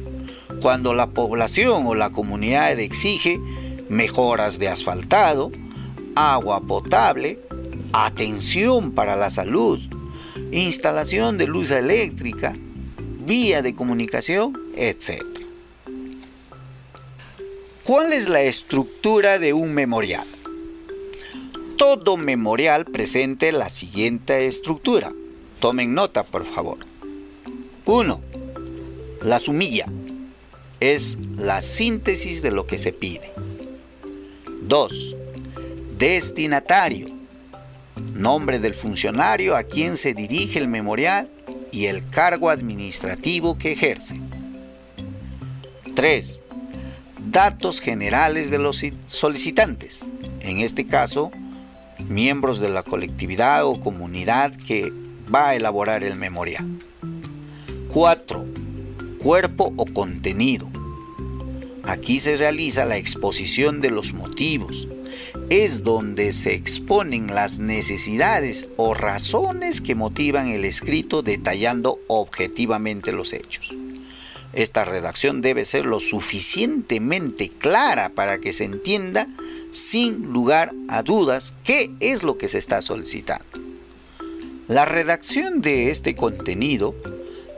cuando 0.63 0.95
la 0.95 1.11
población 1.11 1.85
o 1.85 1.93
la 1.93 2.09
comunidad 2.09 2.79
exige 2.79 3.39
mejoras 3.87 4.57
de 4.57 4.67
asfaltado, 4.67 5.51
agua 6.15 6.61
potable, 6.61 7.39
atención 7.93 8.93
para 8.93 9.15
la 9.15 9.29
salud, 9.29 9.79
instalación 10.51 11.37
de 11.37 11.45
luz 11.45 11.69
eléctrica, 11.69 12.53
vía 13.27 13.61
de 13.61 13.75
comunicación, 13.75 14.59
etc. 14.75 15.38
¿Cuál 17.89 18.13
es 18.13 18.29
la 18.29 18.43
estructura 18.43 19.39
de 19.39 19.51
un 19.51 19.73
memorial? 19.73 20.27
todo 21.75 22.17
memorial 22.17 22.85
presente 22.85 23.51
la 23.51 23.67
siguiente 23.71 24.45
estructura. 24.45 25.11
Tomen 25.59 25.95
nota, 25.95 26.21
por 26.21 26.45
favor. 26.45 26.77
1. 27.87 28.21
La 29.23 29.39
sumilla 29.39 29.87
es 30.79 31.17
la 31.35 31.61
síntesis 31.61 32.43
de 32.43 32.51
lo 32.51 32.67
que 32.67 32.77
se 32.77 32.93
pide. 32.93 33.31
2. 34.61 35.15
Destinatario. 35.97 37.07
Nombre 38.13 38.59
del 38.59 38.75
funcionario 38.75 39.55
a 39.55 39.63
quien 39.63 39.97
se 39.97 40.13
dirige 40.13 40.59
el 40.59 40.67
memorial 40.67 41.27
y 41.71 41.87
el 41.87 42.07
cargo 42.07 42.51
administrativo 42.51 43.57
que 43.57 43.71
ejerce. 43.71 44.21
3. 45.95 46.41
Datos 47.31 47.79
generales 47.79 48.49
de 48.49 48.57
los 48.57 48.83
solicitantes. 49.05 50.03
En 50.39 50.61
este 50.61 50.87
caso, 50.87 51.29
miembros 51.99 52.59
de 52.59 52.69
la 52.69 52.81
colectividad 52.81 53.65
o 53.65 53.79
comunidad 53.79 54.55
que 54.55 54.91
va 55.31 55.49
a 55.49 55.55
elaborar 55.55 56.03
el 56.03 56.15
memorial. 56.15 56.65
4. 57.89 58.45
Cuerpo 59.19 59.71
o 59.77 59.85
contenido. 59.85 60.67
Aquí 61.83 62.19
se 62.19 62.35
realiza 62.35 62.85
la 62.85 62.97
exposición 62.97 63.79
de 63.79 63.91
los 63.91 64.11
motivos. 64.11 64.87
Es 65.51 65.83
donde 65.83 66.33
se 66.33 66.55
exponen 66.55 67.27
las 67.27 67.59
necesidades 67.59 68.71
o 68.75 68.95
razones 68.95 69.81
que 69.81 69.93
motivan 69.93 70.47
el 70.47 70.65
escrito 70.65 71.21
detallando 71.21 71.99
objetivamente 72.07 73.11
los 73.11 73.33
hechos. 73.33 73.75
Esta 74.53 74.83
redacción 74.83 75.41
debe 75.41 75.63
ser 75.63 75.85
lo 75.85 75.99
suficientemente 75.99 77.49
clara 77.49 78.09
para 78.09 78.39
que 78.39 78.53
se 78.53 78.63
entienda 78.63 79.27
sin 79.71 80.33
lugar 80.33 80.73
a 80.87 81.03
dudas 81.03 81.55
qué 81.63 81.91
es 81.99 82.23
lo 82.23 82.37
que 82.37 82.47
se 82.47 82.57
está 82.57 82.81
solicitando. 82.81 83.45
La 84.67 84.85
redacción 84.85 85.61
de 85.61 85.91
este 85.91 86.15
contenido 86.15 86.95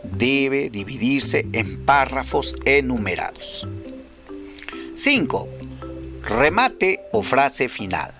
debe 0.03 0.69
dividirse 0.69 1.45
en 1.53 1.85
párrafos 1.85 2.55
enumerados. 2.65 3.67
5. 4.93 5.49
Remate 6.23 7.01
o 7.11 7.23
frase 7.23 7.69
final. 7.69 8.13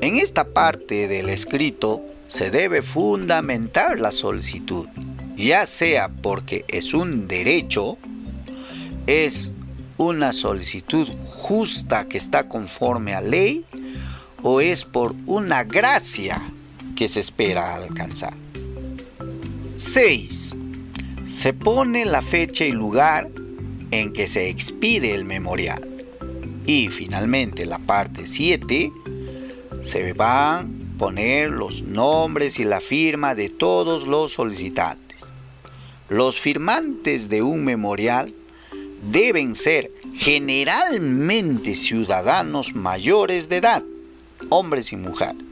En 0.00 0.16
esta 0.16 0.48
parte 0.48 1.06
del 1.06 1.28
escrito 1.28 2.02
se 2.26 2.50
debe 2.50 2.82
fundamentar 2.82 4.00
la 4.00 4.10
solicitud 4.10 4.88
ya 5.36 5.66
sea 5.66 6.08
porque 6.08 6.64
es 6.68 6.94
un 6.94 7.28
derecho, 7.28 7.98
es 9.06 9.52
una 9.96 10.32
solicitud 10.32 11.08
justa 11.26 12.08
que 12.08 12.18
está 12.18 12.48
conforme 12.48 13.14
a 13.14 13.20
ley 13.20 13.64
o 14.42 14.60
es 14.60 14.84
por 14.84 15.14
una 15.26 15.64
gracia 15.64 16.40
que 16.96 17.08
se 17.08 17.20
espera 17.20 17.74
alcanzar. 17.74 18.34
6. 19.76 20.56
Se 21.32 21.52
pone 21.52 22.04
la 22.04 22.22
fecha 22.22 22.64
y 22.64 22.72
lugar 22.72 23.30
en 23.90 24.12
que 24.12 24.26
se 24.26 24.48
expide 24.48 25.14
el 25.14 25.24
memorial. 25.24 25.88
Y 26.66 26.88
finalmente 26.88 27.66
la 27.66 27.78
parte 27.78 28.26
7 28.26 28.92
se 29.80 30.12
van 30.12 30.94
a 30.94 30.98
poner 30.98 31.50
los 31.50 31.82
nombres 31.82 32.58
y 32.58 32.64
la 32.64 32.80
firma 32.80 33.34
de 33.34 33.48
todos 33.48 34.06
los 34.06 34.32
solicitantes. 34.32 35.11
Los 36.12 36.38
firmantes 36.38 37.30
de 37.30 37.40
un 37.40 37.64
memorial 37.64 38.34
deben 39.10 39.54
ser 39.54 39.90
generalmente 40.14 41.74
ciudadanos 41.74 42.74
mayores 42.74 43.48
de 43.48 43.56
edad, 43.56 43.82
hombres 44.50 44.92
y 44.92 44.96
mujeres. 44.96 45.42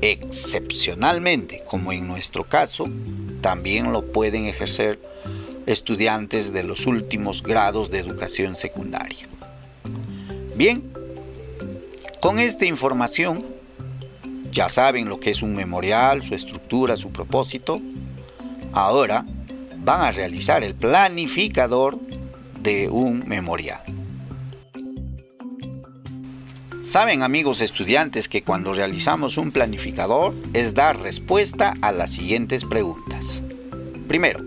Excepcionalmente, 0.00 1.62
como 1.70 1.92
en 1.92 2.08
nuestro 2.08 2.42
caso, 2.42 2.90
también 3.40 3.92
lo 3.92 4.04
pueden 4.10 4.46
ejercer 4.46 4.98
estudiantes 5.64 6.52
de 6.52 6.64
los 6.64 6.86
últimos 6.86 7.44
grados 7.44 7.88
de 7.88 8.00
educación 8.00 8.56
secundaria. 8.56 9.28
Bien, 10.56 10.92
con 12.18 12.40
esta 12.40 12.66
información 12.66 13.46
ya 14.50 14.68
saben 14.68 15.08
lo 15.08 15.20
que 15.20 15.30
es 15.30 15.40
un 15.40 15.54
memorial, 15.54 16.20
su 16.20 16.34
estructura, 16.34 16.96
su 16.96 17.10
propósito, 17.12 17.80
ahora 18.72 19.24
van 19.84 20.02
a 20.02 20.12
realizar 20.12 20.62
el 20.62 20.74
planificador 20.74 21.98
de 22.62 22.88
un 22.88 23.26
memorial. 23.26 23.80
Saben 26.82 27.22
amigos 27.22 27.60
estudiantes 27.60 28.28
que 28.28 28.42
cuando 28.42 28.72
realizamos 28.72 29.36
un 29.36 29.52
planificador 29.52 30.34
es 30.54 30.74
dar 30.74 30.98
respuesta 31.00 31.74
a 31.82 31.92
las 31.92 32.10
siguientes 32.10 32.64
preguntas. 32.64 33.42
Primero, 34.08 34.40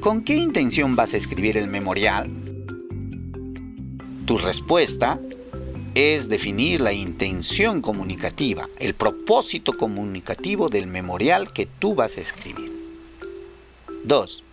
¿con 0.00 0.24
qué 0.24 0.36
intención 0.36 0.96
vas 0.96 1.12
a 1.12 1.18
escribir 1.18 1.58
el 1.58 1.68
memorial? 1.68 2.30
Tu 4.24 4.38
respuesta 4.38 5.20
es 5.94 6.28
definir 6.28 6.80
la 6.80 6.92
intención 6.92 7.82
comunicativa, 7.82 8.68
el 8.78 8.94
propósito 8.94 9.76
comunicativo 9.76 10.68
del 10.68 10.86
memorial 10.86 11.52
que 11.52 11.66
tú 11.66 11.94
vas 11.94 12.16
a 12.16 12.20
escribir. 12.20 12.79
2. 14.04 14.44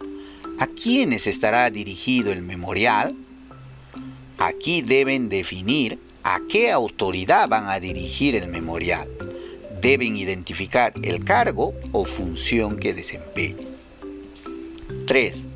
¿A 0.60 0.68
quiénes 0.68 1.28
estará 1.28 1.70
dirigido 1.70 2.32
el 2.32 2.42
memorial? 2.42 3.16
Aquí 4.38 4.82
deben 4.82 5.30
definir 5.30 6.00
a 6.24 6.40
qué 6.50 6.72
autoridad 6.72 7.48
van 7.48 7.68
a 7.68 7.80
dirigir 7.80 8.36
el 8.36 8.50
memorial. 8.50 9.08
Deben 9.82 10.18
identificar 10.18 10.94
el 11.04 11.24
cargo 11.24 11.74
o 11.92 12.06
función 12.06 12.78
que 12.78 12.94
desempeña. 12.94 13.66
3. 15.06 15.48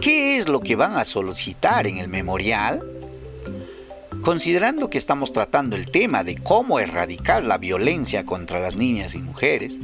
¿Qué 0.00 0.38
es 0.38 0.48
lo 0.48 0.60
que 0.60 0.74
van 0.74 0.96
a 0.96 1.04
solicitar 1.04 1.86
en 1.86 1.98
el 1.98 2.08
memorial? 2.08 2.82
Considerando 4.22 4.90
que 4.90 4.98
estamos 4.98 5.32
tratando 5.32 5.76
el 5.76 5.90
tema 5.90 6.24
de 6.24 6.36
cómo 6.36 6.80
erradicar 6.80 7.44
la 7.44 7.58
violencia 7.58 8.24
contra 8.24 8.60
las 8.60 8.76
niñas 8.76 9.14
y 9.14 9.18
mujeres, 9.18 9.78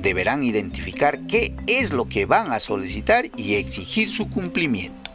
deberán 0.00 0.42
identificar 0.42 1.20
qué 1.26 1.54
es 1.66 1.92
lo 1.92 2.08
que 2.08 2.26
van 2.26 2.52
a 2.52 2.60
solicitar 2.60 3.26
y 3.36 3.54
exigir 3.54 4.08
su 4.08 4.28
cumplimiento. 4.28 5.10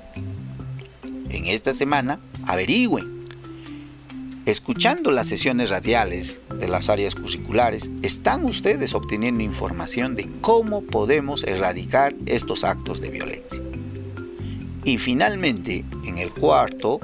En 1.29 1.45
esta 1.45 1.73
semana, 1.73 2.19
averigüen. 2.45 3.15
Escuchando 4.45 5.09
las 5.09 5.27
sesiones 5.27 5.71
radiales 5.71 6.39
de 6.59 6.67
las 6.67 6.89
áreas 6.89 7.15
curriculares, 7.15 7.89
están 8.03 8.45
ustedes 8.45 8.93
obteniendo 8.93 9.43
información 9.43 10.15
de 10.15 10.29
cómo 10.41 10.83
podemos 10.83 11.43
erradicar 11.43 12.13
estos 12.27 12.63
actos 12.63 13.01
de 13.01 13.09
violencia. 13.09 13.61
Y 14.83 14.99
finalmente, 14.99 15.83
en 16.05 16.19
el 16.19 16.31
cuarto, 16.31 16.99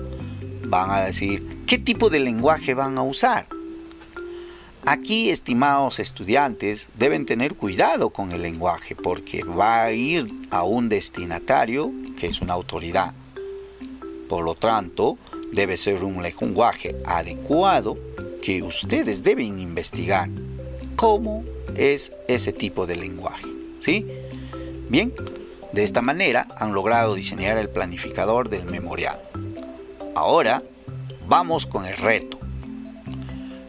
van 0.67 0.91
a 0.91 1.01
decir 1.01 1.63
qué 1.65 1.79
tipo 1.79 2.11
de 2.11 2.19
lenguaje 2.19 2.75
van 2.75 2.99
a 2.99 3.01
usar 3.01 3.47
Aquí, 4.85 5.29
estimados 5.29 5.99
estudiantes, 5.99 6.89
deben 6.97 7.25
tener 7.25 7.55
cuidado 7.55 8.09
con 8.09 8.31
el 8.31 8.41
lenguaje 8.41 8.95
porque 8.95 9.43
va 9.43 9.83
a 9.83 9.91
ir 9.91 10.27
a 10.49 10.63
un 10.63 10.89
destinatario 10.89 11.91
que 12.19 12.27
es 12.27 12.41
una 12.41 12.53
autoridad. 12.53 13.13
Por 14.27 14.43
lo 14.43 14.55
tanto, 14.55 15.19
debe 15.51 15.77
ser 15.77 16.03
un 16.03 16.23
lenguaje 16.23 16.95
adecuado 17.05 17.97
que 18.41 18.63
ustedes 18.63 19.21
deben 19.21 19.59
investigar 19.59 20.29
cómo 20.95 21.43
es 21.75 22.11
ese 22.27 22.51
tipo 22.51 22.87
de 22.87 22.95
lenguaje. 22.95 23.45
¿Sí? 23.81 24.07
Bien, 24.89 25.13
de 25.73 25.83
esta 25.83 26.01
manera 26.01 26.47
han 26.57 26.73
logrado 26.73 27.13
diseñar 27.13 27.57
el 27.57 27.69
planificador 27.69 28.49
del 28.49 28.65
memorial. 28.65 29.21
Ahora 30.15 30.63
vamos 31.27 31.65
con 31.65 31.85
el 31.85 31.95
reto. 31.97 32.40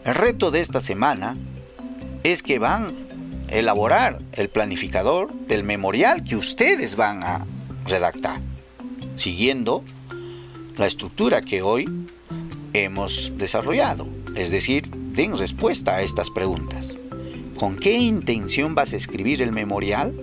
El 0.05 0.17
reto 0.17 0.51
de 0.51 0.61
esta 0.61 0.81
semana 0.81 1.37
es 2.25 2.43
que 2.43 2.59
van 2.59 2.93
a 3.49 3.55
elaborar 3.55 4.21
el 4.33 4.49
planificador 4.49 5.33
del 5.33 5.63
memorial 5.63 6.25
que 6.25 6.35
ustedes 6.35 6.97
van 6.97 7.23
a 7.23 7.47
redactar, 7.87 8.41
siguiendo 9.15 9.85
la 10.77 10.87
estructura 10.87 11.41
que 11.41 11.63
hoy 11.63 11.89
hemos 12.73 13.33
desarrollado. 13.37 14.09
Es 14.35 14.51
decir, 14.51 14.91
den 14.91 15.39
respuesta 15.39 15.95
a 15.95 16.03
estas 16.03 16.31
preguntas. 16.31 16.95
¿Con 17.57 17.77
qué 17.77 17.97
intención 17.99 18.75
vas 18.75 18.95
a 18.95 18.97
escribir 18.97 19.41
el 19.41 19.53
memorial? 19.53 20.15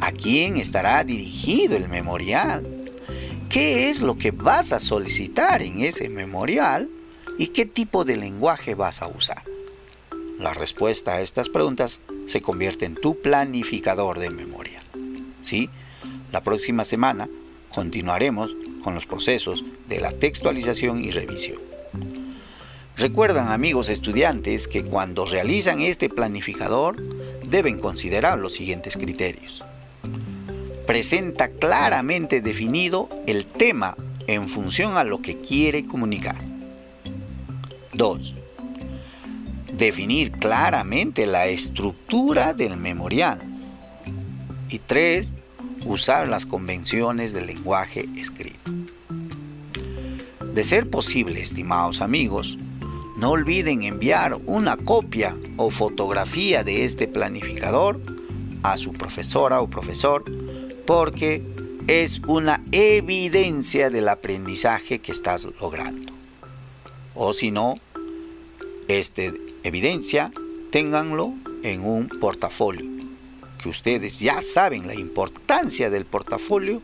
¿A 0.00 0.10
quién 0.10 0.56
estará 0.56 1.04
dirigido 1.04 1.76
el 1.76 1.88
memorial? 1.88 2.66
¿Qué 3.48 3.90
es 3.90 4.02
lo 4.02 4.18
que 4.18 4.32
vas 4.32 4.72
a 4.72 4.80
solicitar 4.80 5.62
en 5.62 5.82
ese 5.82 6.08
memorial? 6.08 6.88
¿Y 7.38 7.48
qué 7.48 7.66
tipo 7.66 8.04
de 8.04 8.16
lenguaje 8.16 8.74
vas 8.74 9.00
a 9.00 9.06
usar? 9.06 9.44
La 10.40 10.54
respuesta 10.54 11.14
a 11.14 11.20
estas 11.20 11.48
preguntas 11.48 12.00
se 12.26 12.42
convierte 12.42 12.84
en 12.84 12.96
tu 12.96 13.20
planificador 13.20 14.18
de 14.18 14.28
memoria. 14.28 14.82
¿Sí? 15.40 15.70
La 16.32 16.42
próxima 16.42 16.84
semana 16.84 17.28
continuaremos 17.72 18.56
con 18.82 18.94
los 18.94 19.06
procesos 19.06 19.64
de 19.88 20.00
la 20.00 20.10
textualización 20.10 21.04
y 21.04 21.12
revisión. 21.12 21.60
Recuerdan 22.96 23.52
amigos 23.52 23.88
estudiantes 23.88 24.66
que 24.66 24.82
cuando 24.82 25.24
realizan 25.24 25.80
este 25.80 26.08
planificador 26.08 27.00
deben 27.46 27.78
considerar 27.78 28.40
los 28.40 28.54
siguientes 28.54 28.96
criterios. 28.96 29.62
Presenta 30.88 31.50
claramente 31.50 32.40
definido 32.40 33.08
el 33.28 33.46
tema 33.46 33.96
en 34.26 34.48
función 34.48 34.96
a 34.96 35.04
lo 35.04 35.22
que 35.22 35.38
quiere 35.38 35.86
comunicar. 35.86 36.57
2. 37.98 38.36
Definir 39.72 40.30
claramente 40.30 41.26
la 41.26 41.48
estructura 41.48 42.54
del 42.54 42.76
memorial. 42.76 43.40
Y 44.68 44.78
3. 44.78 45.36
Usar 45.84 46.28
las 46.28 46.46
convenciones 46.46 47.32
del 47.32 47.48
lenguaje 47.48 48.08
escrito. 48.16 48.70
De 50.54 50.62
ser 50.62 50.88
posible, 50.88 51.42
estimados 51.42 52.00
amigos, 52.00 52.56
no 53.16 53.30
olviden 53.30 53.82
enviar 53.82 54.38
una 54.46 54.76
copia 54.76 55.36
o 55.56 55.70
fotografía 55.70 56.62
de 56.62 56.84
este 56.84 57.08
planificador 57.08 58.00
a 58.62 58.76
su 58.76 58.92
profesora 58.92 59.60
o 59.60 59.68
profesor 59.68 60.24
porque 60.86 61.42
es 61.88 62.20
una 62.28 62.62
evidencia 62.70 63.90
del 63.90 64.08
aprendizaje 64.08 65.00
que 65.00 65.10
estás 65.10 65.48
logrando. 65.60 66.12
O 67.20 67.32
si 67.32 67.50
no, 67.50 67.74
esta 68.88 69.22
evidencia, 69.62 70.32
ténganlo 70.70 71.34
en 71.62 71.84
un 71.84 72.08
portafolio, 72.08 72.86
que 73.62 73.68
ustedes 73.68 74.20
ya 74.20 74.40
saben 74.40 74.86
la 74.86 74.94
importancia 74.94 75.90
del 75.90 76.06
portafolio 76.06 76.80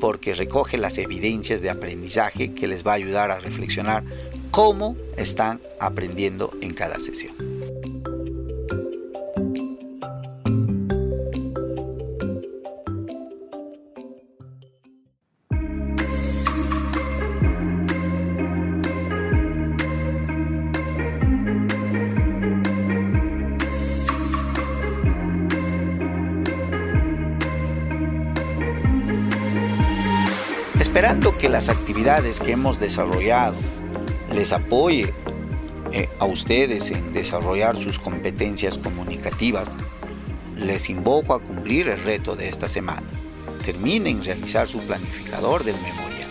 porque 0.00 0.34
recoge 0.34 0.76
las 0.76 0.98
evidencias 0.98 1.62
de 1.62 1.70
aprendizaje 1.70 2.52
que 2.52 2.66
les 2.66 2.86
va 2.86 2.92
a 2.92 2.96
ayudar 2.96 3.30
a 3.30 3.38
reflexionar 3.38 4.04
cómo 4.50 4.96
están 5.16 5.60
aprendiendo 5.80 6.52
en 6.60 6.74
cada 6.74 7.00
sesión. 7.00 7.55
Que 32.06 32.52
hemos 32.52 32.78
desarrollado 32.78 33.56
les 34.32 34.52
apoye 34.52 35.12
eh, 35.90 36.08
a 36.20 36.24
ustedes 36.24 36.92
en 36.92 37.12
desarrollar 37.12 37.76
sus 37.76 37.98
competencias 37.98 38.78
comunicativas, 38.78 39.70
les 40.56 40.88
invoco 40.88 41.34
a 41.34 41.40
cumplir 41.40 41.88
el 41.88 42.00
reto 42.04 42.36
de 42.36 42.48
esta 42.48 42.68
semana. 42.68 43.02
Terminen 43.64 44.22
realizar 44.22 44.68
su 44.68 44.78
planificador 44.82 45.64
del 45.64 45.74
memorial. 45.74 46.30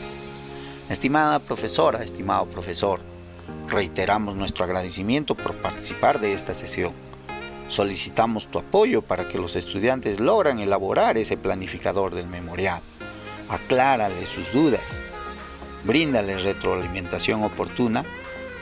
Estimada 0.90 1.40
profesora, 1.40 2.06
estimado 2.06 2.46
profesor, 2.46 3.02
reiteramos 3.68 4.38
nuestro 4.38 4.64
agradecimiento 4.64 5.36
por 5.36 5.58
participar 5.58 6.22
de 6.22 6.32
esta 6.32 6.54
sesión. 6.54 6.94
Solicitamos 7.68 8.48
tu 8.48 8.60
apoyo 8.60 9.02
para 9.02 9.28
que 9.28 9.38
los 9.38 9.58
estudiantes 9.58 10.22
logran 10.22 10.60
elaborar 10.60 11.18
ese 11.18 11.36
planificador 11.36 12.16
del 12.16 12.28
memorial 12.28 12.82
aclárale 13.50 14.26
sus 14.26 14.52
dudas, 14.52 14.82
bríndale 15.86 16.38
retroalimentación 16.38 17.44
oportuna 17.44 18.04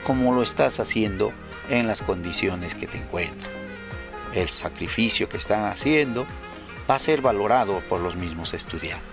como 0.04 0.34
lo 0.34 0.44
estás 0.44 0.80
haciendo 0.80 1.32
en 1.70 1.88
las 1.88 2.02
condiciones 2.02 2.76
que 2.76 2.88
te 2.88 2.98
encuentras. 2.98 3.52
El 4.34 4.50
sacrificio 4.50 5.30
que 5.30 5.38
están 5.38 5.66
haciendo 5.66 6.26
va 6.90 6.96
a 6.96 7.00
ser 7.00 7.22
valorado 7.22 7.80
por 7.88 8.02
los 8.02 8.16
mismos 8.16 8.54
estudiantes. 8.54 9.08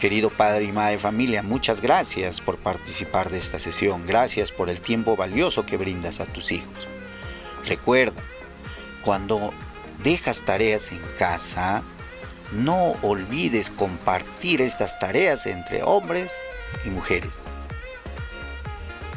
Querido 0.00 0.30
padre 0.30 0.64
y 0.64 0.72
madre 0.72 0.98
familia, 0.98 1.42
muchas 1.42 1.80
gracias 1.80 2.40
por 2.40 2.58
participar 2.58 3.30
de 3.30 3.38
esta 3.38 3.58
sesión. 3.58 4.06
Gracias 4.06 4.52
por 4.52 4.68
el 4.68 4.80
tiempo 4.80 5.16
valioso 5.16 5.66
que 5.66 5.76
brindas 5.76 6.20
a 6.20 6.26
tus 6.26 6.52
hijos. 6.52 6.86
Recuerda, 7.64 8.22
cuando 9.02 9.52
dejas 10.02 10.42
tareas 10.42 10.92
en 10.92 11.00
casa, 11.18 11.82
no 12.52 12.92
olvides 13.02 13.70
compartir 13.70 14.60
estas 14.60 14.98
tareas 14.98 15.46
entre 15.46 15.82
hombres 15.82 16.32
y 16.84 16.90
mujeres. 16.90 17.38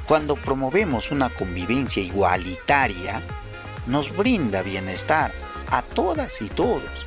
Cuando 0.07 0.35
promovemos 0.35 1.11
una 1.11 1.29
convivencia 1.29 2.01
igualitaria, 2.01 3.21
nos 3.87 4.15
brinda 4.15 4.61
bienestar 4.61 5.31
a 5.69 5.81
todas 5.81 6.41
y 6.41 6.47
todos. 6.47 7.05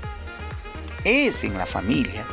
Es 1.04 1.44
en 1.44 1.56
la 1.56 1.66
familia 1.66 2.24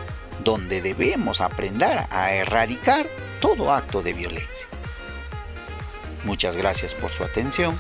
donde 0.44 0.82
debemos 0.82 1.42
aprender 1.42 2.06
a 2.10 2.34
erradicar 2.34 3.08
todo 3.40 3.74
acto 3.74 4.02
de 4.02 4.14
violencia. 4.14 4.68
Muchas 6.26 6.58
gracias 6.58 6.94
por 6.94 7.12
su 7.12 7.24
atención 7.24 7.80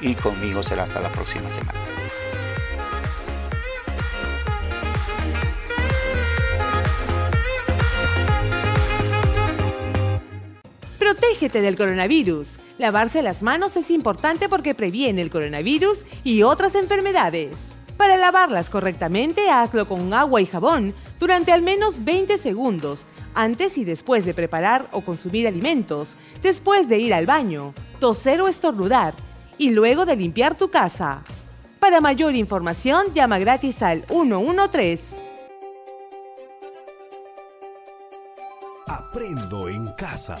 y 0.00 0.14
conmigo 0.14 0.62
será 0.62 0.84
hasta 0.84 1.00
la 1.00 1.10
próxima 1.10 1.48
semana. 1.50 1.89
Protégete 11.30 11.60
del 11.60 11.76
coronavirus. 11.76 12.58
Lavarse 12.78 13.22
las 13.22 13.44
manos 13.44 13.76
es 13.76 13.92
importante 13.92 14.48
porque 14.48 14.74
previene 14.74 15.22
el 15.22 15.30
coronavirus 15.30 16.04
y 16.24 16.42
otras 16.42 16.74
enfermedades. 16.74 17.70
Para 17.96 18.16
lavarlas 18.16 18.68
correctamente, 18.68 19.48
hazlo 19.48 19.86
con 19.86 20.12
agua 20.12 20.40
y 20.40 20.46
jabón 20.46 20.92
durante 21.20 21.52
al 21.52 21.62
menos 21.62 22.04
20 22.04 22.36
segundos, 22.36 23.06
antes 23.32 23.78
y 23.78 23.84
después 23.84 24.24
de 24.24 24.34
preparar 24.34 24.88
o 24.90 25.02
consumir 25.02 25.46
alimentos, 25.46 26.16
después 26.42 26.88
de 26.88 26.98
ir 26.98 27.14
al 27.14 27.26
baño, 27.26 27.74
toser 28.00 28.40
o 28.40 28.48
estornudar, 28.48 29.14
y 29.56 29.70
luego 29.70 30.06
de 30.06 30.16
limpiar 30.16 30.58
tu 30.58 30.68
casa. 30.68 31.22
Para 31.78 32.00
mayor 32.00 32.34
información, 32.34 33.14
llama 33.14 33.38
gratis 33.38 33.82
al 33.82 34.04
113. 34.08 35.22
Aprendo 38.88 39.68
en 39.68 39.92
casa. 39.92 40.40